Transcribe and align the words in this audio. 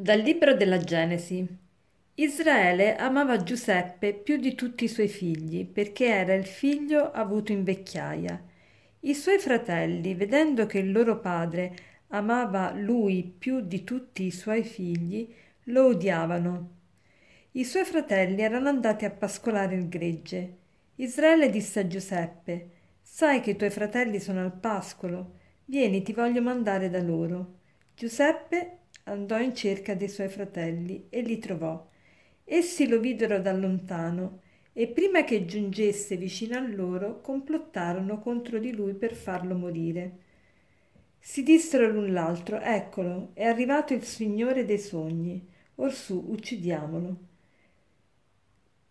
Dal 0.00 0.20
libro 0.20 0.54
della 0.54 0.78
Genesi. 0.78 1.46
Israele 2.14 2.96
amava 2.96 3.42
Giuseppe 3.42 4.14
più 4.14 4.38
di 4.38 4.54
tutti 4.54 4.84
i 4.84 4.88
suoi 4.88 5.08
figli, 5.08 5.66
perché 5.66 6.06
era 6.06 6.32
il 6.32 6.46
figlio 6.46 7.10
avuto 7.10 7.52
in 7.52 7.64
vecchiaia. 7.64 8.42
I 9.00 9.12
suoi 9.12 9.38
fratelli, 9.38 10.14
vedendo 10.14 10.64
che 10.64 10.78
il 10.78 10.90
loro 10.90 11.20
padre 11.20 11.76
amava 12.08 12.72
lui 12.72 13.30
più 13.38 13.60
di 13.60 13.84
tutti 13.84 14.24
i 14.24 14.30
suoi 14.30 14.64
figli, 14.64 15.30
lo 15.64 15.88
odiavano. 15.88 16.70
I 17.50 17.64
suoi 17.64 17.84
fratelli 17.84 18.40
erano 18.40 18.70
andati 18.70 19.04
a 19.04 19.10
pascolare 19.10 19.74
il 19.74 19.86
gregge. 19.90 20.56
Israele 20.94 21.50
disse 21.50 21.80
a 21.80 21.86
Giuseppe: 21.86 22.70
Sai 23.02 23.42
che 23.42 23.50
i 23.50 23.56
tuoi 23.56 23.68
fratelli 23.68 24.18
sono 24.18 24.40
al 24.40 24.54
pascolo? 24.54 25.32
Vieni, 25.66 26.00
ti 26.00 26.14
voglio 26.14 26.40
mandare 26.40 26.88
da 26.88 27.02
loro. 27.02 27.58
Giuseppe 27.94 28.79
andò 29.10 29.38
in 29.40 29.54
cerca 29.54 29.94
dei 29.94 30.08
suoi 30.08 30.28
fratelli 30.28 31.06
e 31.10 31.20
li 31.20 31.38
trovò. 31.38 31.88
Essi 32.44 32.88
lo 32.88 33.00
videro 33.00 33.40
da 33.40 33.52
lontano 33.52 34.40
e 34.72 34.86
prima 34.86 35.24
che 35.24 35.44
giungesse 35.44 36.16
vicino 36.16 36.56
a 36.56 36.60
loro 36.60 37.20
complottarono 37.20 38.20
contro 38.20 38.58
di 38.58 38.72
lui 38.72 38.94
per 38.94 39.14
farlo 39.14 39.56
morire. 39.56 40.28
Si 41.18 41.42
dissero 41.42 41.90
l'un 41.90 42.12
l'altro, 42.12 42.60
eccolo, 42.60 43.30
è 43.34 43.44
arrivato 43.44 43.92
il 43.94 44.04
Signore 44.04 44.64
dei 44.64 44.78
sogni, 44.78 45.44
orsù 45.76 46.24
uccidiamolo. 46.28 47.28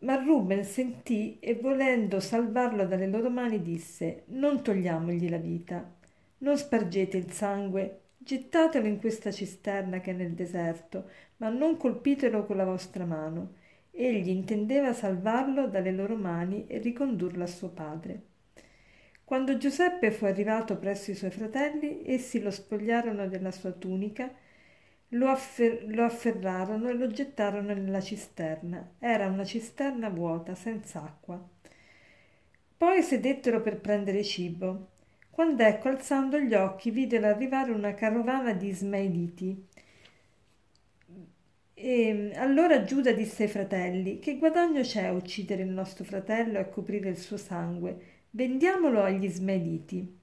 Ma 0.00 0.16
Ruben 0.16 0.64
sentì 0.64 1.38
e 1.40 1.54
volendo 1.54 2.20
salvarlo 2.20 2.86
dalle 2.86 3.06
loro 3.06 3.30
mani 3.30 3.62
disse, 3.62 4.24
non 4.26 4.62
togliamogli 4.62 5.28
la 5.28 5.38
vita, 5.38 5.90
non 6.38 6.56
spargete 6.56 7.16
il 7.16 7.30
sangue 7.32 8.01
Gettatelo 8.24 8.86
in 8.86 9.00
questa 9.00 9.32
cisterna 9.32 9.98
che 9.98 10.12
è 10.12 10.14
nel 10.14 10.30
deserto, 10.30 11.10
ma 11.38 11.48
non 11.48 11.76
colpitelo 11.76 12.44
con 12.44 12.56
la 12.56 12.64
vostra 12.64 13.04
mano. 13.04 13.54
Egli 13.90 14.28
intendeva 14.28 14.92
salvarlo 14.92 15.66
dalle 15.66 15.90
loro 15.90 16.14
mani 16.14 16.66
e 16.68 16.78
ricondurlo 16.78 17.42
a 17.42 17.48
suo 17.48 17.70
padre. 17.70 18.22
Quando 19.24 19.56
Giuseppe 19.56 20.12
fu 20.12 20.26
arrivato 20.26 20.76
presso 20.78 21.10
i 21.10 21.16
suoi 21.16 21.32
fratelli, 21.32 22.02
essi 22.06 22.40
lo 22.40 22.52
spogliarono 22.52 23.26
della 23.26 23.50
sua 23.50 23.72
tunica, 23.72 24.32
lo, 25.08 25.26
affer- 25.26 25.82
lo 25.88 26.04
afferrarono 26.04 26.88
e 26.90 26.94
lo 26.94 27.08
gettarono 27.08 27.74
nella 27.74 28.00
cisterna. 28.00 28.92
Era 29.00 29.26
una 29.26 29.44
cisterna 29.44 30.08
vuota, 30.10 30.54
senza 30.54 31.02
acqua. 31.02 31.44
Poi 32.76 33.02
sedettero 33.02 33.60
per 33.60 33.80
prendere 33.80 34.22
cibo 34.22 34.91
quando 35.42 35.64
ecco 35.64 35.88
alzando 35.88 36.38
gli 36.38 36.54
occhi 36.54 36.92
videro 36.92 37.26
arrivare 37.26 37.72
una 37.72 37.94
carovana 37.94 38.52
di 38.52 38.68
ismaeliti. 38.68 39.66
E 41.74 42.30
allora 42.36 42.84
Giuda 42.84 43.10
disse 43.10 43.42
ai 43.42 43.48
fratelli: 43.48 44.20
Che 44.20 44.38
guadagno 44.38 44.82
c'è 44.82 45.06
a 45.06 45.12
uccidere 45.12 45.62
il 45.64 45.70
nostro 45.70 46.04
fratello 46.04 46.58
e 46.58 46.60
a 46.60 46.68
coprire 46.68 47.08
il 47.08 47.18
suo 47.18 47.36
sangue? 47.36 47.96
Vendiamolo 48.30 49.02
agli 49.02 49.24
ismaeliti. 49.24 50.16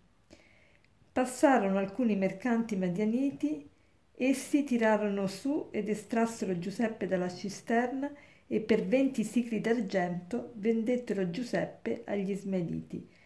Passarono 1.11 1.79
alcuni 1.79 2.15
mercanti 2.15 2.77
madianiti, 2.77 3.69
essi 4.15 4.63
tirarono 4.63 5.27
su 5.27 5.67
ed 5.71 5.89
estrassero 5.89 6.57
Giuseppe 6.57 7.07
dalla 7.07 7.29
cisterna 7.29 8.09
e 8.47 8.61
per 8.61 8.85
venti 8.85 9.25
sicli 9.25 9.59
d'argento 9.59 10.53
vendettero 10.55 11.29
Giuseppe 11.29 12.03
agli 12.05 12.31
ismaeliti. 12.31 13.18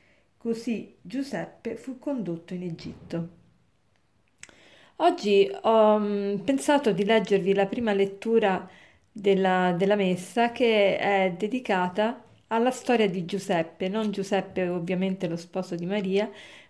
Così 0.44 0.98
Giuseppe 1.02 1.78
fu 1.78 2.00
condotto 2.00 2.54
in 2.54 2.64
Egitto. 2.64 3.30
Oggi 4.98 5.50
ho 5.62 5.98
mm, 6.00 6.40
pensato 6.40 6.92
di 6.92 7.06
leggervi 7.06 7.54
la 7.54 7.66
prima 7.66 7.94
lettura 7.94 8.70
della, 9.10 9.74
della 9.78 9.96
messa 9.96 10.52
che 10.52 10.98
è 10.98 11.34
dedicata 11.38 12.22
alla 12.48 12.72
storia 12.72 13.10
di 13.10 13.24
Giuseppe, 13.24 13.88
non 13.88 14.12
Giuseppe 14.12 14.68
ovviamente 14.68 15.28
lo 15.30 15.38
sposo 15.38 15.76
di 15.76 15.86
Maria, 15.86 16.30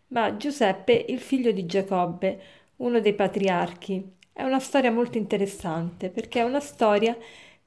ma 0.09 0.37
Giuseppe 0.37 1.05
il 1.09 1.19
figlio 1.19 1.51
di 1.51 1.65
Giacobbe, 1.65 2.39
uno 2.77 2.99
dei 2.99 3.15
patriarchi. 3.15 4.17
È 4.31 4.43
una 4.43 4.59
storia 4.59 4.91
molto 4.91 5.17
interessante 5.17 6.09
perché 6.11 6.41
è 6.41 6.43
una 6.43 6.59
storia 6.59 7.17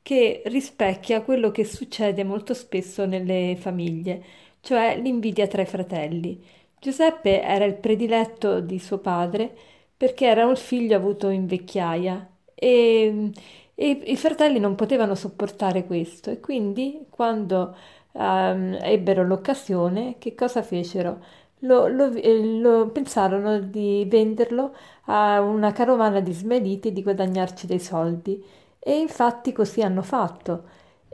che 0.02 0.42
rispecchia 0.46 1.22
quello 1.22 1.50
che 1.50 1.64
succede 1.64 2.22
molto 2.22 2.54
spesso 2.54 3.06
nelle 3.06 3.56
famiglie 3.58 4.22
cioè 4.66 4.98
l'invidia 5.00 5.46
tra 5.46 5.62
i 5.62 5.66
fratelli. 5.66 6.42
Giuseppe 6.80 7.40
era 7.40 7.64
il 7.64 7.74
prediletto 7.74 8.58
di 8.58 8.80
suo 8.80 8.98
padre 8.98 9.54
perché 9.96 10.26
era 10.26 10.44
un 10.44 10.56
figlio 10.56 10.96
avuto 10.96 11.28
in 11.28 11.46
vecchiaia 11.46 12.28
e, 12.52 13.30
e 13.76 13.88
i 13.88 14.16
fratelli 14.16 14.58
non 14.58 14.74
potevano 14.74 15.14
sopportare 15.14 15.86
questo 15.86 16.30
e 16.30 16.40
quindi 16.40 17.06
quando 17.10 17.76
um, 18.12 18.76
ebbero 18.82 19.24
l'occasione 19.24 20.16
che 20.18 20.34
cosa 20.34 20.62
fecero? 20.62 21.22
Lo, 21.60 21.86
lo, 21.86 22.12
eh, 22.12 22.58
lo, 22.58 22.88
pensarono 22.88 23.60
di 23.60 24.04
venderlo 24.08 24.74
a 25.04 25.40
una 25.40 25.70
carovana 25.72 26.20
di 26.20 26.32
smeliti 26.32 26.88
e 26.88 26.92
di 26.92 27.02
guadagnarci 27.04 27.66
dei 27.68 27.80
soldi 27.80 28.44
e 28.80 28.98
infatti 28.98 29.52
così 29.52 29.80
hanno 29.82 30.02
fatto 30.02 30.64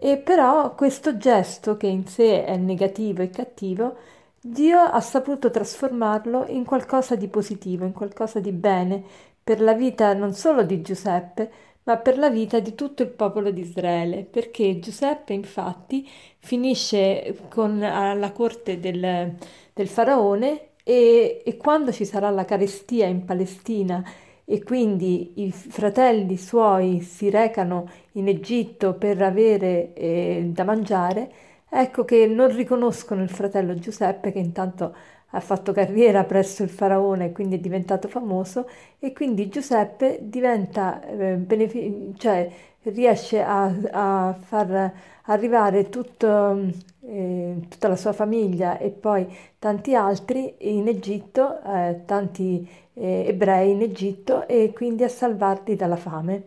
e 0.05 0.17
però 0.19 0.75
questo 0.75 1.17
gesto, 1.17 1.77
che 1.77 1.87
in 1.87 2.07
sé 2.09 2.45
è 2.45 2.57
negativo 2.57 3.23
e 3.23 3.31
cattivo, 3.31 3.97
Dio 4.41 4.81
ha 4.81 5.01
saputo 5.01 5.49
trasformarlo 5.49 6.47
in 6.49 6.65
qualcosa 6.65 7.15
di 7.15 7.29
positivo, 7.29 7.85
in 7.85 7.93
qualcosa 7.93 8.41
di 8.41 8.51
bene 8.51 9.01
per 9.45 9.61
la 9.61 9.75
vita 9.75 10.13
non 10.15 10.35
solo 10.35 10.65
di 10.65 10.83
Giuseppe, 10.83 11.51
ma 11.85 11.99
per 11.99 12.19
la 12.19 12.31
vita 12.31 12.59
di 12.59 12.75
tutto 12.75 13.03
il 13.03 13.11
popolo 13.11 13.53
di 13.53 13.61
Israele, 13.61 14.25
perché 14.25 14.81
Giuseppe 14.81 15.35
infatti 15.35 16.09
finisce 16.39 17.37
con, 17.49 17.81
alla 17.83 18.33
corte 18.33 18.81
del, 18.81 19.37
del 19.73 19.89
faraone 19.89 20.71
e, 20.83 21.43
e 21.45 21.57
quando 21.57 21.93
ci 21.93 22.05
sarà 22.05 22.29
la 22.31 22.45
carestia 22.45 23.07
in 23.07 23.25
Palestina 23.25 24.03
e 24.45 24.63
quindi 24.63 25.43
i 25.45 25.53
fratelli 25.53 26.37
suoi 26.37 27.01
si 27.01 27.31
recano 27.31 27.89
in 28.13 28.29
Egitto 28.29 28.95
per 28.95 29.21
avere 29.23 29.93
eh, 29.95 30.45
da 30.53 30.65
mangiare, 30.65 31.31
ecco 31.69 32.05
che 32.05 32.27
non 32.27 32.55
riconoscono 32.55 33.23
il 33.23 33.31
fratello 33.31 33.75
Giuseppe 33.79 34.33
che 34.33 34.39
intanto 34.39 34.95
ha 35.35 35.41
fatto 35.41 35.73
carriera 35.73 36.25
presso 36.25 36.63
il 36.63 36.69
faraone 36.69 37.27
e 37.27 37.33
quindi 37.33 37.57
è 37.57 37.59
diventato 37.59 38.07
famoso. 38.09 38.69
E 38.99 39.13
quindi 39.13 39.49
Giuseppe 39.49 40.19
diventa, 40.23 41.03
eh, 41.07 41.37
benefic- 41.37 42.19
cioè 42.19 42.51
riesce 42.83 43.43
a, 43.43 43.65
a 43.93 44.35
far 44.35 44.93
arrivare 45.25 45.89
tutto, 45.89 46.67
eh, 47.05 47.57
tutta 47.69 47.89
la 47.89 47.97
sua 47.97 48.13
famiglia 48.13 48.79
e 48.79 48.91
poi 48.91 49.27
tanti 49.59 49.95
altri 49.95 50.55
in 50.59 50.89
Egitto, 50.89 51.61
eh, 51.63 52.03
tanti 52.07 52.69
eh, 52.95 53.25
ebrei 53.29 53.73
in 53.73 53.83
Egitto 53.83 54.47
e 54.47 54.73
quindi 54.73 55.05
a 55.05 55.09
salvarli 55.09 55.75
dalla 55.75 55.97
fame. 55.97 56.45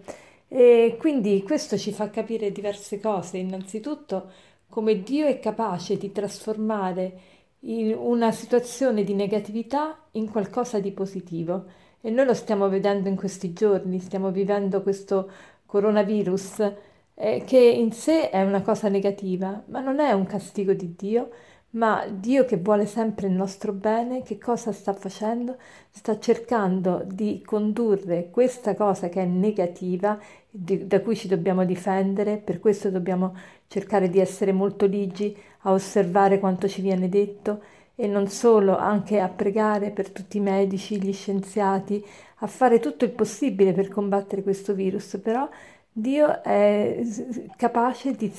E 0.48 0.96
quindi 1.00 1.44
questo 1.44 1.78
ci 1.78 1.92
fa 1.92 2.10
capire 2.10 2.52
diverse 2.52 3.00
cose. 3.00 3.38
Innanzitutto 3.38 4.30
come 4.70 5.02
Dio 5.02 5.26
è 5.26 5.40
capace 5.40 5.98
di 5.98 6.12
trasformare 6.12 7.20
una 7.62 8.32
situazione 8.32 9.04
di 9.04 9.14
negatività 9.14 9.98
in 10.12 10.30
qualcosa 10.30 10.80
di 10.80 10.92
positivo. 10.92 11.66
E 12.02 12.12
noi 12.12 12.26
lo 12.26 12.34
stiamo 12.34 12.70
vedendo 12.70 13.10
in 13.10 13.16
questi 13.16 13.54
giorni, 13.54 14.00
stiamo 14.00 14.32
vivendo 14.32 14.84
questo 14.84 15.30
coronavirus 15.66 16.74
eh, 17.16 17.44
che 17.46 17.58
in 17.58 17.92
sé 17.92 18.30
è 18.30 18.44
una 18.44 18.62
cosa 18.62 18.90
negativa, 18.90 19.64
ma 19.68 19.80
non 19.80 20.00
è 20.00 20.12
un 20.12 20.26
castigo 20.26 20.74
di 20.74 20.96
Dio, 20.98 21.30
ma 21.72 22.06
Dio 22.08 22.46
che 22.46 22.58
vuole 22.58 22.86
sempre 22.86 23.28
il 23.28 23.34
nostro 23.34 23.74
bene, 23.74 24.24
che 24.24 24.38
cosa 24.38 24.72
sta 24.72 24.94
facendo? 24.94 25.58
Sta 25.90 26.18
cercando 26.20 27.04
di 27.06 27.42
condurre 27.46 28.30
questa 28.30 28.76
cosa 28.76 29.10
che 29.10 29.22
è 29.22 29.26
negativa, 29.26 30.18
di, 30.50 30.88
da 30.88 31.02
cui 31.02 31.16
ci 31.16 31.28
dobbiamo 31.28 31.66
difendere, 31.66 32.38
per 32.38 32.60
questo 32.60 32.90
dobbiamo 32.90 33.36
cercare 33.68 34.10
di 34.10 34.20
essere 34.20 34.52
molto 34.54 34.86
ligi 34.86 35.36
a 35.62 35.72
osservare 35.72 36.40
quanto 36.40 36.68
ci 36.68 36.82
viene 36.82 37.10
detto 37.10 37.62
e 37.96 38.08
non 38.08 38.28
solo, 38.28 38.78
anche 38.78 39.20
a 39.20 39.30
pregare 39.30 39.90
per 39.92 40.12
tutti 40.12 40.38
i 40.38 40.42
medici, 40.42 41.02
gli 41.02 41.14
scienziati, 41.14 42.04
a 42.40 42.48
fare 42.48 42.80
tutto 42.80 43.06
il 43.06 43.12
possibile 43.12 43.72
per 43.74 43.88
combattere 43.88 44.44
questo 44.44 44.74
virus, 44.74 45.18
però 45.22 45.48
Dio 45.98 46.44
è 46.44 47.02
capace 47.56 48.16
di, 48.16 48.30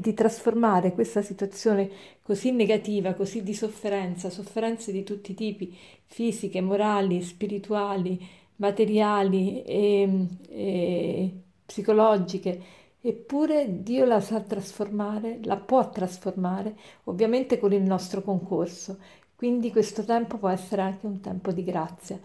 di, 0.00 0.14
trasformare 0.14 0.94
questa 0.94 1.20
situazione 1.20 1.90
così 2.22 2.52
negativa, 2.52 3.12
così 3.12 3.42
di 3.42 3.52
sofferenza, 3.52 4.30
sofferenze 4.30 4.92
di 4.92 5.04
tutti 5.04 5.32
i 5.32 5.34
tipi, 5.34 5.76
fisiche, 6.06 6.62
morali, 6.62 7.20
spirituali, 7.20 8.18
materiali 8.56 9.62
e, 9.62 10.26
e 10.48 11.32
psicologiche, 11.66 12.62
eppure 13.02 13.82
Dio 13.82 14.06
la 14.06 14.20
sa 14.20 14.40
trasformare, 14.40 15.40
la 15.42 15.58
può 15.58 15.90
trasformare, 15.90 16.74
ovviamente 17.04 17.58
con 17.58 17.74
il 17.74 17.82
nostro 17.82 18.22
concorso. 18.22 18.98
Quindi 19.36 19.70
questo 19.70 20.02
tempo 20.04 20.38
può 20.38 20.48
essere 20.48 20.80
anche 20.80 21.04
un 21.06 21.20
tempo 21.20 21.52
di 21.52 21.62
grazia. 21.62 22.18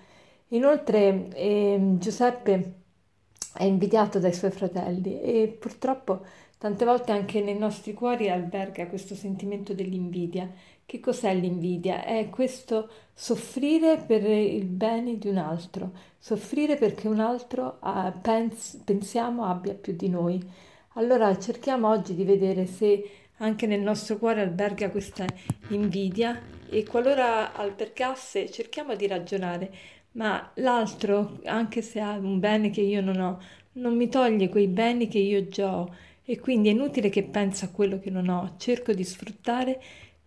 Inoltre 0.49 1.27
eh, 1.33 1.95
Giuseppe 1.97 2.85
è 3.57 3.63
invidiato 3.63 4.19
dai 4.19 4.33
suoi 4.33 4.51
fratelli 4.51 5.19
e 5.21 5.47
purtroppo 5.59 6.23
tante 6.57 6.85
volte 6.85 7.11
anche 7.11 7.41
nei 7.41 7.57
nostri 7.57 7.93
cuori 7.93 8.29
alberga 8.29 8.87
questo 8.87 9.15
sentimento 9.15 9.73
dell'invidia. 9.73 10.49
Che 10.85 10.99
cos'è 10.99 11.33
l'invidia? 11.35 12.05
È 12.05 12.29
questo 12.29 12.89
soffrire 13.13 13.97
per 13.97 14.23
il 14.23 14.65
bene 14.65 15.17
di 15.17 15.27
un 15.27 15.37
altro, 15.37 15.91
soffrire 16.17 16.77
perché 16.77 17.07
un 17.07 17.19
altro 17.19 17.77
ah, 17.81 18.11
pens- 18.11 18.79
pensiamo 18.85 19.43
abbia 19.43 19.73
più 19.73 19.93
di 19.95 20.07
noi. 20.07 20.41
Allora 20.93 21.37
cerchiamo 21.37 21.89
oggi 21.89 22.15
di 22.15 22.23
vedere 22.23 22.65
se 22.65 23.09
anche 23.37 23.67
nel 23.67 23.81
nostro 23.81 24.17
cuore 24.17 24.41
alberga 24.41 24.89
questa 24.89 25.25
invidia 25.69 26.41
e 26.69 26.83
qualora 26.85 27.53
albergasse 27.53 28.49
cerchiamo 28.49 28.95
di 28.95 29.07
ragionare, 29.07 29.71
ma 30.17 30.51
l'altro, 30.55 31.39
anche 31.45 31.81
se 31.81 31.99
ha 31.99 32.13
un 32.17 32.39
bene 32.39 32.69
che 32.71 32.81
io 32.81 33.01
non 33.01 33.19
ho, 33.19 33.39
non 33.73 33.95
mi 33.95 34.09
toglie 34.09 34.49
quei 34.49 34.67
beni 34.67 35.07
che 35.07 35.19
io 35.19 35.47
già 35.47 35.77
ho. 35.79 35.93
E 36.25 36.39
quindi 36.39 36.67
è 36.69 36.71
inutile 36.71 37.09
che 37.09 37.23
penso 37.23 37.65
a 37.65 37.69
quello 37.69 37.99
che 37.99 38.09
non 38.09 38.27
ho, 38.27 38.55
cerco 38.57 38.91
di 38.93 39.03
sfruttare 39.03 39.79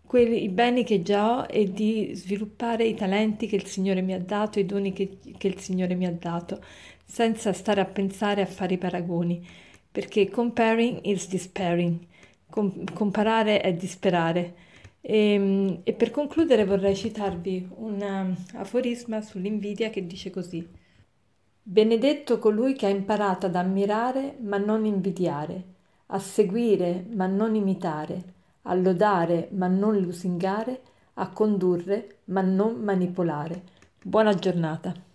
quelli, 0.07 0.43
i 0.45 0.49
beni 0.49 0.83
che 0.85 1.03
già 1.03 1.41
ho 1.41 1.47
e 1.49 1.71
di 1.71 2.13
sviluppare 2.15 2.85
i 2.85 2.95
talenti 2.95 3.47
che 3.47 3.57
il 3.57 3.67
Signore 3.67 4.01
mi 4.01 4.13
ha 4.15 4.21
dato, 4.21 4.59
i 4.59 4.67
doni 4.67 4.93
che, 4.93 5.19
che 5.37 5.47
il 5.49 5.59
Signore 5.61 5.95
mi 5.95 6.07
ha 6.07 6.13
dato, 6.13 6.61
senza 7.05 7.53
stare 7.53 7.81
a 7.81 7.85
pensare 7.85 8.43
a 8.43 8.47
fare 8.47 8.75
i 8.75 8.79
paragoni, 8.79 9.47
perché 9.91 10.29
comparing 10.31 11.01
is 11.05 11.29
despairing, 11.29 11.99
Com- 12.49 12.85
comparare 12.93 13.61
è 13.61 13.73
disperare. 13.75 14.55
E, 15.01 15.35
ehm, 15.35 15.81
e 15.85 15.93
per 15.95 16.11
concludere 16.11 16.65
vorrei 16.65 16.95
citarvi 16.95 17.69
un 17.77 18.01
um, 18.01 18.37
aforisma 18.61 19.21
sull'invidia 19.21 19.91
che 19.91 20.07
dice 20.07 20.31
così. 20.31 20.67
Benedetto 21.63 22.39
colui 22.39 22.75
che 22.75 22.87
ha 22.87 22.89
imparato 22.89 23.47
ad 23.47 23.55
ammirare 23.55 24.37
ma 24.41 24.59
non 24.59 24.85
invidiare, 24.85 25.65
a 26.07 26.19
seguire 26.19 27.07
ma 27.15 27.27
non 27.27 27.55
imitare, 27.55 28.35
a 28.63 28.75
lodare 28.75 29.49
ma 29.53 29.67
non 29.69 29.99
lusingare, 29.99 30.81
a 31.15 31.31
condurre 31.31 32.19
ma 32.27 32.41
non 32.41 32.83
manipolare. 32.83 33.63
Buona 34.03 34.35
giornata. 34.35 35.10